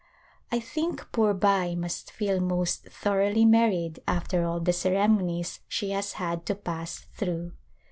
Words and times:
I 0.51 0.59
think 0.59 1.11
poor 1.11 1.31
Bai 1.35 1.75
must 1.75 2.09
feel 2.09 2.39
most 2.39 2.85
thoroughly 2.85 3.45
married 3.45 4.01
after 4.07 4.43
all 4.47 4.59
the 4.59 4.73
ceremonies 4.73 5.59
she 5.67 5.91
has 5.91 6.13
had 6.13 6.43
to 6.47 6.55
pass 6.55 7.05
through. 7.15 7.51